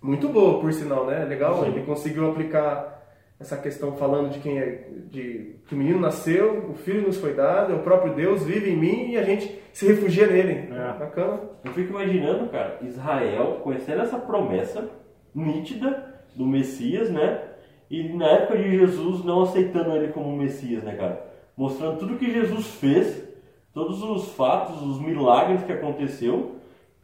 Muito 0.00 0.28
boa, 0.28 0.60
por 0.60 0.72
sinal, 0.72 1.06
né? 1.06 1.24
Legal, 1.24 1.64
Sim. 1.64 1.70
ele 1.72 1.84
conseguiu 1.84 2.30
aplicar 2.30 2.94
essa 3.40 3.56
questão 3.56 3.96
falando 3.96 4.30
de 4.30 4.38
quem 4.38 4.58
é, 4.58 4.88
de 5.10 5.56
que 5.66 5.74
o 5.74 5.76
menino 5.78 5.98
nasceu, 6.00 6.70
o 6.70 6.74
filho 6.74 7.02
nos 7.02 7.18
foi 7.18 7.34
dado, 7.34 7.72
é 7.72 7.76
o 7.76 7.82
próprio 7.82 8.14
Deus, 8.14 8.44
vive 8.44 8.70
em 8.70 8.76
mim 8.76 9.10
e 9.10 9.18
a 9.18 9.22
gente 9.24 9.60
se 9.72 9.86
refugia 9.88 10.26
nele. 10.28 10.72
É. 10.72 10.98
Bacana. 10.98 11.40
Eu 11.64 11.72
fico 11.72 11.90
imaginando, 11.90 12.48
cara, 12.48 12.78
Israel 12.82 13.60
conhecendo 13.62 14.02
essa 14.02 14.18
promessa 14.18 14.88
nítida 15.34 16.14
do 16.34 16.46
Messias, 16.46 17.10
né? 17.10 17.42
E 17.90 18.08
na 18.08 18.26
época 18.26 18.58
de 18.58 18.78
Jesus 18.78 19.24
não 19.24 19.42
aceitando 19.42 19.92
ele 19.92 20.12
como 20.12 20.36
Messias, 20.36 20.82
né, 20.82 20.94
cara? 20.96 21.24
Mostrando 21.56 21.98
tudo 21.98 22.18
que 22.18 22.32
Jesus 22.32 22.66
fez, 22.66 23.24
todos 23.72 24.02
os 24.02 24.32
fatos, 24.32 24.82
os 24.82 25.00
milagres 25.00 25.62
que 25.62 25.72
aconteceu, 25.72 26.56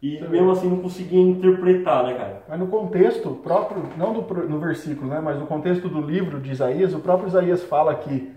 e 0.02 0.20
mesmo 0.20 0.50
assim 0.50 0.68
não 0.68 0.78
conseguia 0.78 1.20
interpretar, 1.20 2.04
né, 2.04 2.14
cara? 2.14 2.42
Mas 2.48 2.58
no 2.58 2.66
contexto 2.66 3.30
próprio, 3.36 3.84
não 3.96 4.12
do, 4.12 4.48
no 4.48 4.58
versículo, 4.58 5.08
né, 5.08 5.20
mas 5.20 5.38
no 5.38 5.46
contexto 5.46 5.88
do 5.88 6.00
livro 6.00 6.40
de 6.40 6.50
Isaías, 6.50 6.92
o 6.92 6.98
próprio 6.98 7.28
Isaías 7.28 7.62
fala 7.62 7.94
que 7.94 8.32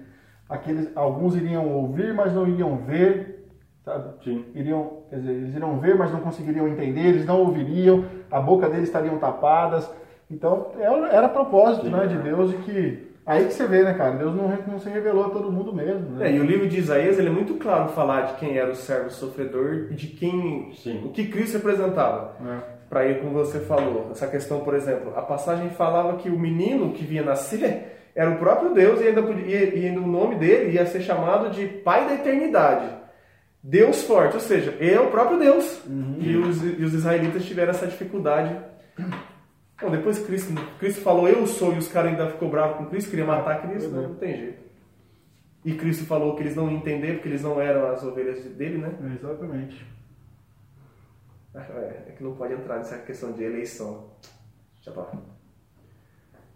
aqueles, 0.48 0.96
alguns 0.96 1.36
iriam 1.36 1.68
ouvir, 1.68 2.14
mas 2.14 2.34
não 2.34 2.48
iriam 2.48 2.78
ver, 2.78 3.50
sabe? 3.84 4.24
Sim. 4.24 4.46
Iriam, 4.54 5.00
quer 5.10 5.16
dizer, 5.18 5.32
eles 5.32 5.56
iriam 5.56 5.80
ver, 5.80 5.96
mas 5.96 6.12
não 6.12 6.20
conseguiriam 6.20 6.68
entender, 6.68 7.08
eles 7.08 7.26
não 7.26 7.40
ouviriam, 7.40 8.06
a 8.30 8.40
boca 8.40 8.70
deles 8.70 8.88
estariam 8.88 9.18
tapadas. 9.18 9.92
Então, 10.30 10.72
era 10.80 11.08
era 11.10 11.30
propósito 11.30 11.88
né, 11.90 12.08
de 12.08 12.18
Deus 12.18 12.52
de 12.52 12.58
que 12.58 13.16
Aí 13.26 13.46
que 13.46 13.54
você 13.54 13.66
vê, 13.66 13.82
né, 13.82 13.96
cara? 13.96 14.12
Deus 14.18 14.36
não, 14.36 14.48
não 14.68 14.80
se 14.80 14.88
revelou 14.88 15.26
a 15.26 15.30
todo 15.30 15.52
mundo 15.52 15.74
mesmo, 15.74 16.12
né? 16.12 16.30
É, 16.30 16.32
e 16.36 16.40
o 16.40 16.44
livro 16.44 16.68
de 16.70 16.78
Isaías 16.78 17.18
ele 17.18 17.30
é 17.30 17.32
muito 17.32 17.56
claro 17.56 17.90
falar 17.90 18.22
de 18.22 18.34
quem 18.36 18.56
era 18.56 18.70
o 18.70 18.76
servo 18.76 19.10
sofredor 19.10 19.88
e 19.90 19.96
de 19.96 20.08
quem, 20.08 20.72
Sim. 20.76 21.02
o 21.04 21.10
que 21.10 21.28
Cristo 21.28 21.56
representava. 21.58 22.36
É. 22.48 22.76
Para 22.88 23.08
ir 23.08 23.20
como 23.22 23.32
você 23.34 23.60
falou, 23.62 24.10
essa 24.12 24.28
questão, 24.28 24.60
por 24.60 24.76
exemplo, 24.76 25.12
a 25.16 25.24
passagem 25.24 25.72
falava 25.72 26.18
que 26.18 26.30
o 26.30 26.38
menino 26.38 26.92
que 26.92 27.04
vinha 27.04 27.24
nascer 27.24 27.98
era 28.16 28.30
o 28.30 28.38
próprio 28.38 28.76
Deus 28.76 29.02
e 29.02 29.08
ainda, 29.08 29.24
podia- 29.24 29.44
e, 29.76 29.88
e 29.88 29.98
o 29.98 30.06
nome 30.06 30.36
dele 30.36 30.74
ia 30.74 30.86
ser 30.86 31.02
chamado 31.02 31.50
de 31.50 31.66
Pai 31.66 32.06
da 32.08 32.14
Eternidade. 32.14 32.86
Deus 33.64 34.04
forte, 34.04 34.36
ou 34.36 34.40
seja, 34.40 34.76
ele 34.80 34.94
é 34.94 35.02
o 35.02 35.08
próprio 35.10 35.40
Deus. 35.40 35.82
E, 36.20 36.38
os, 36.38 36.64
e 36.64 36.84
os 36.84 36.94
israelitas 36.94 37.44
tiveram 37.44 37.72
essa 37.72 37.88
dificuldade. 37.88 38.56
Bom, 39.82 39.92
depois 39.92 40.20
Cristo, 40.20 40.54
Cristo 40.80 41.02
falou, 41.02 41.28
eu 41.28 41.46
sou, 41.46 41.74
e 41.74 41.78
os 41.78 41.88
caras 41.88 42.12
ainda 42.12 42.30
ficou 42.30 42.50
bravos 42.50 42.78
com 42.78 42.86
Cristo, 42.86 43.10
queria 43.10 43.26
matar 43.26 43.62
Cristo, 43.62 43.90
não, 43.90 44.10
não 44.10 44.16
tem 44.16 44.38
jeito. 44.38 44.66
E 45.66 45.74
Cristo 45.74 46.06
falou 46.06 46.36
que 46.36 46.44
eles 46.44 46.56
não 46.56 46.70
iam 46.70 46.78
entender, 46.78 47.16
porque 47.16 47.28
eles 47.28 47.42
não 47.42 47.60
eram 47.60 47.88
as 47.92 48.04
ovelhas 48.04 48.44
dele, 48.44 48.78
né? 48.78 48.94
Exatamente. 49.20 49.86
É, 51.56 51.60
é 52.08 52.14
que 52.16 52.24
não 52.24 52.36
pode 52.36 52.54
entrar 52.54 52.78
nessa 52.78 52.98
questão 53.00 53.32
de 53.32 53.44
eleição. 53.44 54.12
Deixa 54.76 54.92
pra. 54.92 55.12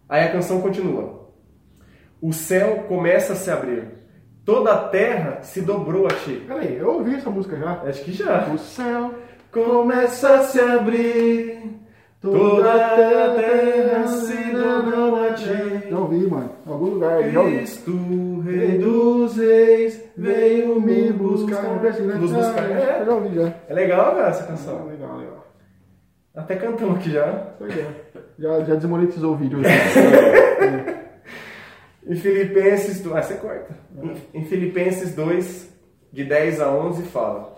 Aí 0.08 0.24
a 0.24 0.32
canção 0.32 0.60
continua. 0.60 1.28
O 2.20 2.32
céu 2.32 2.84
começa 2.84 3.32
a 3.32 3.36
se 3.36 3.50
abrir. 3.50 3.88
Toda 4.44 4.72
a 4.72 4.88
terra 4.88 5.42
se 5.42 5.60
dobrou 5.60 6.06
a 6.06 6.10
ti. 6.10 6.44
Peraí, 6.46 6.76
eu 6.76 6.94
ouvi 6.94 7.14
essa 7.14 7.30
música 7.30 7.56
já. 7.56 7.82
Acho 7.82 8.04
que 8.04 8.12
já. 8.12 8.46
O 8.52 8.58
céu 8.58 9.14
Começa 9.50 10.36
a 10.36 10.42
se 10.44 10.60
abrir. 10.60 11.79
Toda 12.20 12.74
a 12.74 13.34
terra 13.34 14.06
se 14.08 14.36
dobrou 14.52 15.24
a 15.24 15.32
ti. 15.32 15.88
Já 15.90 15.98
ouvi, 15.98 16.26
mano. 16.26 16.50
Em 16.66 16.70
algum 16.70 16.84
lugar, 16.90 17.22
já 17.30 17.40
ouvi. 17.40 17.56
Cristo, 17.56 18.40
Rei 18.44 18.78
dos 18.78 19.36
Reis, 19.38 20.04
veio 20.16 20.78
me 20.80 21.12
buscar. 21.12 21.64
Assim, 21.86 22.02
né? 22.02 22.14
Nos 22.16 22.30
buscar. 22.32 22.70
É, 22.70 23.00
eu 23.00 23.06
já 23.06 23.12
ouvi 23.14 23.34
já. 23.34 23.54
é 23.68 23.74
legal, 23.74 24.14
cara, 24.16 24.28
essa 24.28 24.44
canção. 24.44 24.86
legal, 24.86 25.16
legal. 25.16 25.46
Até 26.36 26.56
cantamos 26.56 26.96
aqui 26.96 27.10
já. 27.10 27.32
Pois 27.58 27.74
é. 27.76 27.86
Já, 28.38 28.60
já 28.64 28.74
desmonetizou 28.74 29.32
o 29.32 29.36
vídeo. 29.36 29.58
Em 32.06 32.16
Filipenses, 32.16 33.00
do- 33.00 33.14
ah, 33.16 33.22
você 33.22 33.34
corta. 33.34 33.74
Em, 34.34 34.40
em 34.40 34.44
Filipenses 34.44 35.14
2, 35.14 35.70
de 36.12 36.24
10 36.24 36.60
a 36.60 36.70
11, 36.70 37.02
fala: 37.04 37.54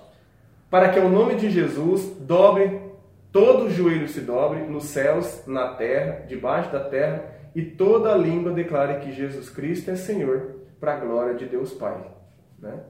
Para 0.71 0.88
que 0.90 0.99
o 0.99 1.09
nome 1.09 1.37
de 1.37 1.49
Jesus 1.49 2.02
dobre, 2.21 2.81
todo 3.32 3.64
o 3.64 3.70
joelho 3.70 4.06
se 4.08 4.20
dobre, 4.20 4.60
nos 4.60 4.84
céus, 4.84 5.42
na 5.46 5.74
terra, 5.74 6.24
debaixo 6.26 6.70
da 6.70 6.80
terra, 6.80 7.24
e 7.54 7.62
toda 7.62 8.12
a 8.12 8.16
língua 8.16 8.52
declare 8.52 9.00
que 9.00 9.12
Jesus 9.12 9.48
Cristo 9.50 9.90
é 9.90 9.96
Senhor, 9.96 10.56
para 10.78 10.94
a 10.94 11.00
glória 11.00 11.34
de 11.34 11.46
Deus 11.46 11.72
Pai. 11.72 11.96
Né? 12.58 12.80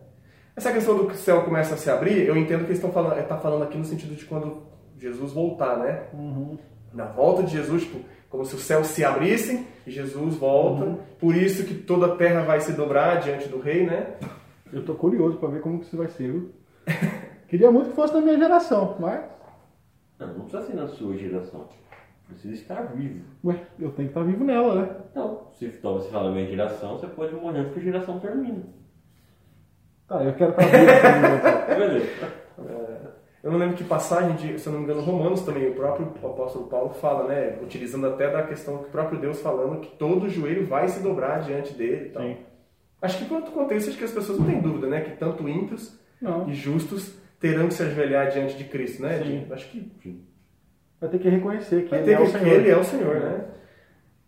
Essa 0.54 0.72
questão 0.72 0.96
do 0.96 1.06
o 1.06 1.14
céu 1.14 1.42
começa 1.44 1.74
a 1.74 1.78
se 1.78 1.88
abrir, 1.88 2.26
eu 2.26 2.36
entendo 2.36 2.60
que 2.60 2.66
eles 2.66 2.78
estão 2.78 2.92
falando, 2.92 3.18
está 3.18 3.38
falando 3.38 3.62
aqui 3.62 3.78
no 3.78 3.84
sentido 3.84 4.14
de 4.14 4.24
quando 4.24 4.62
Jesus 4.98 5.32
voltar, 5.32 5.78
né? 5.78 6.02
Na 6.92 7.06
volta 7.06 7.42
de 7.42 7.52
Jesus, 7.52 7.82
tipo, 7.84 8.00
como 8.28 8.44
se 8.44 8.54
os 8.54 8.62
céus 8.62 8.88
se 8.88 9.04
abrissem 9.04 9.66
e 9.86 9.90
Jesus 9.90 10.36
volta. 10.36 10.98
Por 11.18 11.34
isso 11.34 11.64
que 11.64 11.74
toda 11.74 12.06
a 12.06 12.16
terra 12.16 12.42
vai 12.42 12.60
se 12.60 12.72
dobrar 12.72 13.20
diante 13.20 13.48
do 13.48 13.60
rei, 13.60 13.86
né? 13.86 14.14
Eu 14.72 14.84
tô 14.84 14.94
curioso 14.94 15.38
pra 15.38 15.48
ver 15.48 15.60
como 15.60 15.80
que 15.80 15.86
isso 15.86 15.96
vai 15.96 16.08
ser, 16.08 16.32
viu? 16.32 16.50
Queria 17.48 17.70
muito 17.70 17.90
que 17.90 17.96
fosse 17.96 18.14
da 18.14 18.20
minha 18.20 18.38
geração, 18.38 18.96
mas. 18.98 19.20
Não, 20.18 20.26
não 20.28 20.40
precisa 20.40 20.62
ser 20.62 20.74
na 20.74 20.86
sua 20.86 21.16
geração. 21.16 21.68
Precisa 22.28 22.54
estar 22.54 22.82
vivo. 22.94 23.24
Ué, 23.44 23.54
eu 23.78 23.90
tenho 23.92 24.08
que 24.08 24.18
estar 24.18 24.22
vivo 24.22 24.44
nela, 24.44 24.82
né? 24.82 24.96
Então, 25.10 25.48
se 25.52 25.66
então, 25.66 25.94
você 25.94 26.10
fala 26.10 26.30
minha 26.30 26.46
geração, 26.46 26.98
você 26.98 27.06
pode 27.06 27.34
morrer 27.34 27.60
antes 27.60 27.74
que 27.74 27.80
a 27.80 27.82
geração 27.82 28.20
termine. 28.20 28.64
Tá, 30.08 30.22
eu 30.22 30.34
quero 30.34 30.50
estar 30.52 30.64
vivo 30.64 31.42
também. 31.42 31.76
Beleza. 31.78 32.42
Eu 33.42 33.50
não 33.50 33.58
lembro 33.58 33.76
que 33.76 33.82
passagem 33.82 34.36
de, 34.36 34.58
se 34.58 34.68
eu 34.68 34.72
não 34.72 34.80
me 34.80 34.84
engano, 34.84 35.02
Romanos 35.02 35.42
também, 35.42 35.68
o 35.68 35.74
próprio 35.74 36.06
apóstolo 36.22 36.68
Paulo 36.68 36.90
fala, 36.90 37.26
né? 37.26 37.58
Utilizando 37.60 38.06
até 38.06 38.30
da 38.30 38.44
questão 38.44 38.78
que 38.78 38.84
o 38.84 38.90
próprio 38.90 39.18
Deus 39.18 39.40
falando 39.40 39.80
que 39.80 39.96
todo 39.96 40.28
joelho 40.28 40.64
vai 40.66 40.88
se 40.88 41.02
dobrar 41.02 41.40
diante 41.40 41.74
dele 41.74 42.06
e 42.06 42.10
tal. 42.10 42.22
Sim. 42.22 42.36
Acho 43.02 43.18
que 43.18 43.24
quanto 43.24 43.50
contexto, 43.50 43.88
acho 43.88 43.98
que 43.98 44.04
as 44.04 44.12
pessoas 44.12 44.38
não 44.38 44.46
têm 44.46 44.60
dúvida, 44.60 44.86
né? 44.86 45.00
Que 45.00 45.16
tanto 45.16 45.48
ímpios 45.48 45.98
Não. 46.20 46.48
e 46.48 46.54
justos 46.54 47.20
terão 47.42 47.68
que 47.68 47.74
se 47.74 47.82
ajoelhar 47.82 48.30
diante 48.30 48.56
de 48.56 48.64
Cristo, 48.64 49.02
né? 49.02 49.20
Acho 49.50 49.68
que 49.68 50.22
Vai 51.00 51.10
ter 51.10 51.18
que 51.18 51.28
reconhecer 51.28 51.82
que 51.82 51.90
Vai 51.90 51.98
ele 51.98 52.06
ter 52.06 52.12
é 52.12 52.20
o 52.20 52.24
que 52.24 52.30
Senhor. 52.30 52.46
Ele 52.46 52.70
é 52.70 52.76
o 52.78 52.84
Senhor, 52.84 53.16
né? 53.16 53.44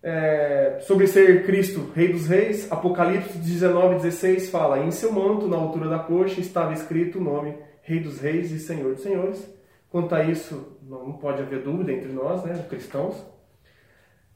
É, 0.02 0.78
sobre 0.80 1.06
ser 1.06 1.47
Cristo, 1.47 1.90
Rei 1.94 2.09
dos 2.12 2.26
Reis, 2.26 2.71
Apocalipse 2.71 3.38
19, 3.38 3.94
16 3.94 4.50
fala: 4.50 4.80
Em 4.80 4.90
seu 4.90 5.12
manto, 5.12 5.47
na 5.47 5.56
altura 5.56 5.88
da 5.88 6.00
coxa, 6.00 6.40
estava 6.40 6.73
escrito 6.75 7.18
o 7.18 7.25
nome 7.25 7.56
Rei 7.83 8.00
dos 8.00 8.21
Reis 8.21 8.50
e 8.50 8.59
Senhor 8.59 8.92
dos 8.94 9.02
Senhores. 9.02 9.49
Quanto 9.88 10.14
a 10.14 10.25
isso, 10.25 10.76
não 10.83 11.12
pode 11.12 11.40
haver 11.40 11.62
dúvida 11.62 11.92
entre 11.92 12.12
nós, 12.12 12.42
né, 12.44 12.66
cristãos. 12.68 13.14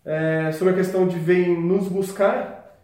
É, 0.04 0.52
sobre 0.52 0.72
a 0.72 0.76
questão 0.76 1.06
de 1.06 1.18
vem 1.18 1.60
nos 1.60 1.88
buscar, 1.88 2.78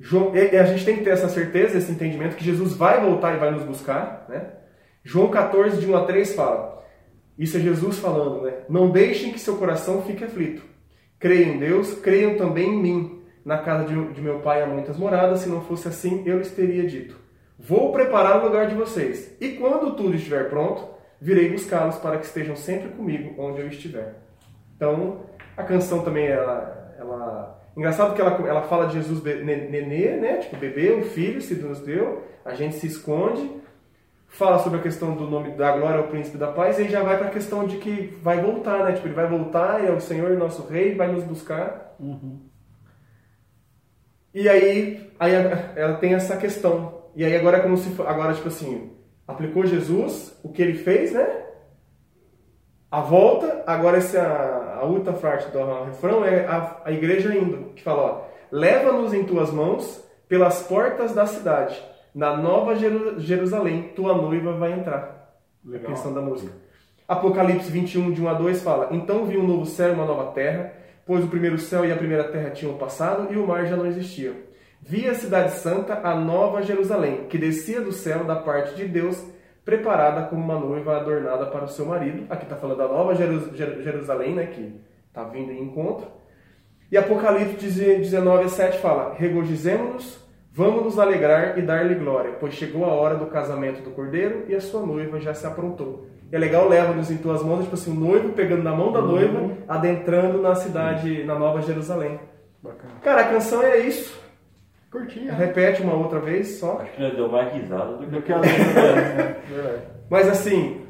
João, 0.00 0.34
e- 0.34 0.54
e 0.54 0.56
a 0.56 0.64
gente 0.64 0.84
tem 0.84 0.96
que 0.96 1.04
ter 1.04 1.10
essa 1.10 1.28
certeza, 1.28 1.76
esse 1.78 1.92
entendimento 1.92 2.34
que 2.36 2.44
Jesus 2.44 2.72
vai 2.74 3.00
voltar 3.00 3.34
e 3.34 3.38
vai 3.38 3.50
nos 3.50 3.62
buscar, 3.62 4.24
né? 4.28 4.46
João 5.06 5.30
14, 5.30 5.78
de 5.78 5.86
1 5.86 5.96
a 5.96 6.04
3 6.04 6.34
fala: 6.34 6.84
Isso 7.38 7.56
é 7.56 7.60
Jesus 7.60 8.00
falando, 8.00 8.42
né? 8.42 8.54
Não 8.68 8.90
deixem 8.90 9.32
que 9.32 9.38
seu 9.38 9.56
coração 9.56 10.02
fique 10.02 10.24
aflito. 10.24 10.62
Creiam 11.20 11.54
em 11.54 11.58
Deus, 11.58 11.94
creiam 12.00 12.36
também 12.36 12.70
em 12.70 12.82
mim. 12.82 13.22
Na 13.44 13.58
casa 13.58 13.84
de, 13.84 14.12
de 14.12 14.20
meu 14.20 14.40
pai 14.40 14.62
há 14.62 14.66
muitas 14.66 14.98
moradas, 14.98 15.38
se 15.38 15.48
não 15.48 15.60
fosse 15.60 15.86
assim, 15.86 16.24
eu 16.26 16.38
lhes 16.38 16.50
teria 16.50 16.84
dito. 16.84 17.16
Vou 17.56 17.92
preparar 17.92 18.40
o 18.42 18.46
lugar 18.48 18.66
de 18.66 18.74
vocês, 18.74 19.36
e 19.40 19.50
quando 19.50 19.94
tudo 19.94 20.16
estiver 20.16 20.50
pronto, 20.50 20.88
virei 21.20 21.50
buscá-los 21.50 21.96
para 21.98 22.18
que 22.18 22.26
estejam 22.26 22.56
sempre 22.56 22.88
comigo 22.88 23.40
onde 23.40 23.60
eu 23.60 23.68
estiver. 23.68 24.16
Então, 24.74 25.20
a 25.56 25.62
canção 25.62 26.02
também, 26.02 26.26
ela. 26.26 26.96
ela... 26.98 27.62
Engraçado 27.76 28.12
que 28.12 28.20
ela, 28.20 28.32
ela 28.48 28.62
fala 28.62 28.88
de 28.88 28.94
Jesus 28.94 29.22
nenê, 29.22 30.16
né? 30.16 30.38
Tipo, 30.38 30.56
bebê, 30.56 30.92
um 30.94 31.02
filho, 31.02 31.40
se 31.40 31.54
nos 31.54 31.78
deu, 31.78 32.24
a 32.44 32.54
gente 32.54 32.74
se 32.74 32.88
esconde, 32.88 33.48
fala 34.36 34.58
sobre 34.58 34.78
a 34.78 34.82
questão 34.82 35.14
do 35.14 35.24
nome 35.24 35.52
da 35.52 35.72
glória 35.72 35.98
ao 35.98 36.08
príncipe 36.08 36.36
da 36.36 36.48
paz, 36.48 36.78
e 36.78 36.82
aí 36.82 36.88
já 36.90 37.02
vai 37.02 37.16
para 37.16 37.28
a 37.28 37.30
questão 37.30 37.66
de 37.66 37.78
que 37.78 38.18
vai 38.22 38.40
voltar, 38.40 38.84
né? 38.84 38.92
Tipo, 38.92 39.08
ele 39.08 39.14
vai 39.14 39.26
voltar, 39.26 39.82
é 39.82 39.90
o 39.90 40.00
Senhor, 40.00 40.36
nosso 40.36 40.66
rei, 40.66 40.94
vai 40.94 41.08
nos 41.08 41.24
buscar. 41.24 41.96
E 44.34 44.46
aí, 44.46 45.10
aí 45.18 45.32
ela 45.74 45.94
tem 45.94 46.12
essa 46.12 46.36
questão. 46.36 47.06
E 47.14 47.24
aí 47.24 47.34
agora 47.34 47.56
é 47.56 47.60
como 47.60 47.78
se 47.78 47.90
agora 48.02 48.34
tipo 48.34 48.48
assim, 48.48 48.92
aplicou 49.26 49.64
Jesus, 49.64 50.38
o 50.42 50.50
que 50.50 50.60
ele 50.60 50.74
fez, 50.74 51.12
né? 51.12 51.44
A 52.90 53.00
volta, 53.00 53.64
agora 53.66 53.96
essa 53.96 54.20
a 54.78 54.84
outra 54.84 55.14
parte 55.14 55.50
do 55.50 55.84
refrão 55.84 56.22
é 56.22 56.44
a, 56.46 56.82
a 56.84 56.92
igreja 56.92 57.34
indo, 57.34 57.72
que 57.72 57.82
fala, 57.82 58.02
ó, 58.02 58.24
leva-nos 58.52 59.14
em 59.14 59.24
tuas 59.24 59.50
mãos 59.50 60.04
pelas 60.28 60.62
portas 60.64 61.14
da 61.14 61.26
cidade, 61.26 61.82
na 62.16 62.34
nova 62.34 62.74
Jeru- 62.74 63.20
Jerusalém, 63.20 63.92
tua 63.94 64.14
noiva 64.16 64.52
vai 64.54 64.72
entrar. 64.72 65.36
Legal. 65.62 65.90
A 65.90 65.92
questão 65.92 66.14
da 66.14 66.22
música. 66.22 66.50
Apocalipse 67.06 67.70
21, 67.70 68.10
de 68.12 68.22
1 68.22 68.28
a 68.28 68.32
2 68.32 68.62
fala: 68.62 68.88
Então 68.90 69.26
vi 69.26 69.36
um 69.36 69.46
novo 69.46 69.66
céu 69.66 69.90
e 69.90 69.92
uma 69.92 70.06
nova 70.06 70.32
terra, 70.32 70.72
pois 71.04 71.22
o 71.22 71.28
primeiro 71.28 71.58
céu 71.58 71.84
e 71.84 71.92
a 71.92 71.96
primeira 71.96 72.24
terra 72.24 72.50
tinham 72.50 72.74
passado 72.78 73.32
e 73.32 73.36
o 73.36 73.46
mar 73.46 73.66
já 73.66 73.76
não 73.76 73.86
existia. 73.86 74.32
Vi 74.80 75.06
a 75.08 75.14
cidade 75.14 75.52
santa, 75.52 76.00
a 76.02 76.14
nova 76.14 76.62
Jerusalém, 76.62 77.26
que 77.28 77.36
descia 77.38 77.80
do 77.80 77.92
céu 77.92 78.24
da 78.24 78.36
parte 78.36 78.74
de 78.76 78.86
Deus, 78.88 79.22
preparada 79.64 80.22
como 80.28 80.42
uma 80.42 80.58
noiva 80.58 80.96
adornada 80.96 81.46
para 81.46 81.64
o 81.64 81.68
seu 81.68 81.84
marido. 81.84 82.24
Aqui 82.30 82.44
está 82.44 82.56
falando 82.56 82.78
da 82.78 82.88
nova 82.88 83.14
Jeru- 83.14 83.54
Jeru- 83.54 83.82
Jerusalém, 83.82 84.34
né, 84.34 84.46
que 84.46 84.80
está 85.08 85.22
vindo 85.24 85.52
em 85.52 85.62
encontro. 85.62 86.06
E 86.90 86.96
Apocalipse 86.96 87.66
19, 87.66 88.48
7 88.48 88.78
fala: 88.78 89.14
Regozijemo-nos, 89.18 90.24
vamos 90.56 90.84
nos 90.84 90.98
alegrar 90.98 91.58
e 91.58 91.62
dar-lhe 91.62 91.94
glória, 91.94 92.32
pois 92.40 92.54
chegou 92.54 92.86
a 92.86 92.88
hora 92.88 93.14
do 93.14 93.26
casamento 93.26 93.82
do 93.82 93.90
cordeiro 93.90 94.46
e 94.48 94.54
a 94.54 94.60
sua 94.60 94.80
noiva 94.80 95.20
já 95.20 95.34
se 95.34 95.46
aprontou. 95.46 96.06
E 96.32 96.34
é 96.34 96.38
legal, 96.38 96.66
leva-nos 96.66 97.10
em 97.10 97.18
tuas 97.18 97.42
mãos, 97.42 97.64
tipo 97.64 97.74
assim, 97.74 97.92
o 97.92 97.94
noivo 97.94 98.30
pegando 98.30 98.62
na 98.62 98.74
mão 98.74 98.90
da 98.90 99.02
noiva, 99.02 99.50
adentrando 99.68 100.40
na 100.40 100.54
cidade, 100.54 101.24
na 101.24 101.38
Nova 101.38 101.60
Jerusalém. 101.60 102.18
Bacana. 102.62 102.94
Cara, 103.02 103.20
a 103.20 103.28
canção 103.28 103.62
é 103.62 103.78
isso. 103.80 104.18
Curtinha. 104.90 105.34
Repete 105.34 105.82
uma 105.82 105.94
outra 105.94 106.18
vez 106.18 106.58
só. 106.58 106.78
Acho 106.80 106.92
que 106.92 107.02
já 107.02 107.10
deu 107.10 107.28
mais 107.28 107.52
risada 107.52 107.98
do 107.98 108.22
que 108.22 108.32
a 108.32 108.38
letra, 108.38 108.64
né? 108.64 109.36
Verdade. 109.46 109.82
Mas 110.08 110.28
assim, 110.28 110.80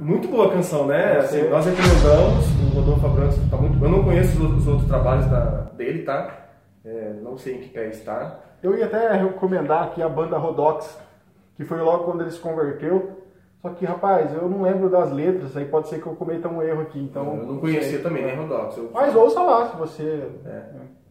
muito 0.00 0.26
boa 0.26 0.46
a 0.46 0.52
canção, 0.52 0.86
né? 0.86 1.18
Assim, 1.18 1.42
Sim. 1.42 1.50
nós 1.50 1.66
recomendamos, 1.66 2.46
o 2.46 2.76
Rodolfo 2.76 3.06
Abrantes 3.06 3.38
tá 3.50 3.56
muito. 3.58 3.84
Eu 3.84 3.90
não 3.90 4.02
conheço 4.02 4.36
os 4.36 4.40
outros, 4.40 4.62
os 4.62 4.68
outros 4.68 4.88
trabalhos 4.88 5.26
da, 5.26 5.44
dele, 5.76 6.02
tá? 6.02 6.48
É, 6.84 7.12
não 7.22 7.36
sei 7.36 7.56
em 7.56 7.58
que 7.58 7.68
pé 7.68 7.88
está. 7.88 8.40
Eu 8.62 8.76
ia 8.76 8.86
até 8.86 9.12
recomendar 9.12 9.84
aqui 9.84 10.02
a 10.02 10.08
banda 10.08 10.38
Rodox, 10.38 10.98
que 11.56 11.64
foi 11.64 11.80
logo 11.80 12.04
quando 12.04 12.20
ele 12.22 12.30
se 12.30 12.38
converteu. 12.38 13.18
Só 13.60 13.70
que, 13.70 13.84
rapaz, 13.84 14.32
eu 14.34 14.48
não 14.48 14.62
lembro 14.62 14.88
das 14.88 15.12
letras, 15.12 15.56
aí 15.56 15.64
pode 15.64 15.88
ser 15.88 16.00
que 16.00 16.06
eu 16.06 16.16
cometa 16.16 16.48
um 16.48 16.60
erro 16.62 16.82
aqui, 16.82 16.98
então... 16.98 17.36
eu 17.36 17.46
não 17.46 17.58
conhecia 17.58 18.00
também, 18.00 18.24
nem 18.24 18.36
Rodox. 18.36 18.76
Eu- 18.76 18.90
Mas 18.92 19.14
ouça 19.14 19.40
lá, 19.42 19.70
se 19.70 19.76
você... 19.76 20.28
É. 20.44 20.62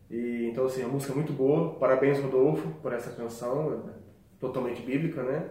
E, 0.09 0.49
então, 0.51 0.65
assim, 0.65 0.83
a 0.83 0.87
música 0.87 1.13
é 1.13 1.15
muito 1.15 1.31
boa. 1.31 1.75
Parabéns, 1.75 2.19
Rodolfo, 2.19 2.67
por 2.81 2.91
essa 2.91 3.09
canção, 3.11 3.71
é 3.87 3.91
totalmente 4.39 4.81
bíblica, 4.81 5.23
né? 5.23 5.43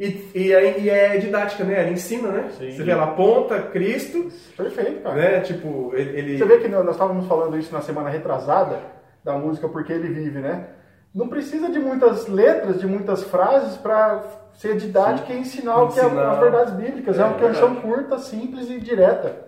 E, 0.00 0.28
e, 0.34 0.52
é, 0.52 0.80
e 0.80 0.90
é 0.90 1.16
didática, 1.18 1.62
né? 1.62 1.80
Ela 1.80 1.90
ensina, 1.92 2.28
né? 2.30 2.50
Sim. 2.58 2.72
Você 2.72 2.82
vê, 2.82 2.90
ela 2.90 3.04
aponta 3.04 3.62
Cristo, 3.62 4.28
Perfeito, 4.56 5.02
cara. 5.02 5.14
né? 5.14 5.40
Tipo, 5.42 5.92
ele- 5.94 6.36
Você 6.38 6.44
vê 6.44 6.58
que 6.58 6.66
nós 6.66 6.88
estávamos 6.88 7.26
falando 7.28 7.56
isso 7.56 7.72
na 7.72 7.80
semana 7.80 8.08
retrasada, 8.08 8.80
da 9.22 9.34
música 9.38 9.68
Porque 9.68 9.92
Ele 9.92 10.08
Vive, 10.08 10.40
né? 10.40 10.66
Não 11.14 11.28
precisa 11.28 11.70
de 11.70 11.78
muitas 11.78 12.26
letras, 12.26 12.80
de 12.80 12.86
muitas 12.86 13.22
frases 13.24 13.76
para 13.76 14.22
ser 14.54 14.76
didática 14.76 15.32
e 15.32 15.38
ensinar, 15.40 15.82
o 15.82 15.88
que 15.92 16.00
é 16.00 16.04
Ensinar. 16.06 16.32
as 16.32 16.38
verdades 16.38 16.74
bíblicas. 16.74 17.18
É, 17.18 17.22
É, 17.22 17.24
uma 17.26 17.38
canção 17.38 17.74
verdade. 17.74 17.86
curta, 17.86 18.18
simples 18.18 18.70
e 18.70 18.78
direta. 18.80 19.46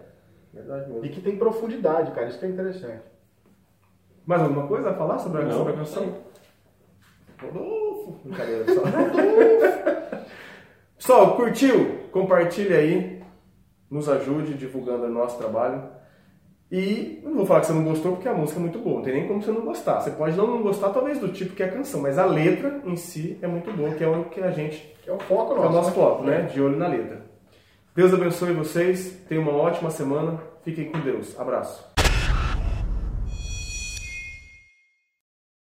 Verdade 0.53 0.89
mesmo. 0.91 1.05
E 1.07 1.09
que 1.09 1.21
tem 1.21 1.37
profundidade, 1.39 2.11
cara. 2.13 2.29
Isso 2.29 2.39
que 2.39 2.45
é 2.47 2.49
interessante. 2.49 3.03
Mais 4.27 4.43
alguma 4.43 4.67
coisa 4.67 4.91
a 4.91 4.95
falar 4.95 5.19
sobre 5.19 5.43
a, 5.43 5.45
Não. 5.47 5.53
sobre 5.53 5.73
a 5.73 5.77
canção? 5.77 6.15
Rodolfo! 7.41 8.21
Brincadeira, 8.25 8.65
só. 8.75 8.83
Pessoal, 10.97 11.37
curtiu? 11.37 11.99
Compartilha 12.13 12.79
aí. 12.79 13.23
Nos 13.91 14.09
ajude 14.09 14.55
divulgando 14.55 15.05
o 15.05 15.11
nosso 15.11 15.37
trabalho. 15.39 15.83
E 16.77 17.21
não 17.23 17.37
vou 17.37 17.47
falar 17.47 17.61
que 17.61 17.69
você 17.69 17.73
não 17.73 17.85
gostou 17.85 18.13
porque 18.15 18.29
a 18.29 18.35
música 18.35 18.59
é 18.59 18.63
muito 18.63 18.81
boa. 18.81 18.97
Não 18.97 19.05
tem 19.05 19.15
nem 19.15 19.29
como 19.29 19.41
você 19.41 19.53
não 19.53 19.61
gostar. 19.61 20.01
Você 20.01 20.11
pode 20.11 20.37
não 20.37 20.61
gostar 20.61 20.91
talvez 20.91 21.21
do 21.21 21.29
tipo 21.29 21.55
que 21.55 21.63
é 21.63 21.67
a 21.67 21.71
canção, 21.71 22.01
mas 22.01 22.19
a 22.19 22.27
letra 22.27 22.81
em 22.85 22.97
si 22.97 23.39
é 23.41 23.47
muito 23.47 23.71
boa, 23.73 23.95
que 23.95 24.03
é 24.03 24.09
o 24.09 24.25
que 24.25 24.41
a 24.41 24.51
gente 24.51 24.93
Que 25.01 25.09
é 25.09 25.13
o 25.13 25.19
foco 25.21 25.53
é 25.53 25.55
o 25.55 25.63
nosso. 25.63 25.73
nosso 25.73 25.89
né? 25.91 25.95
foco, 25.95 26.25
né? 26.25 26.43
De 26.53 26.61
olho 26.61 26.77
na 26.77 26.89
letra. 26.89 27.25
Deus 27.95 28.13
abençoe 28.13 28.53
vocês. 28.55 29.21
Tenham 29.29 29.45
uma 29.45 29.53
ótima 29.53 29.89
semana. 29.89 30.41
Fiquem 30.65 30.91
com 30.91 30.99
Deus. 30.99 31.39
Abraço. 31.39 31.94